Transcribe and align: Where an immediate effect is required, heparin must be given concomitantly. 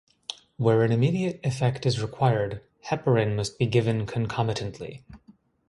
Where 0.57 0.81
an 0.81 0.91
immediate 0.91 1.39
effect 1.43 1.85
is 1.85 2.01
required, 2.01 2.63
heparin 2.85 3.35
must 3.35 3.59
be 3.59 3.67
given 3.67 4.07
concomitantly. 4.07 5.03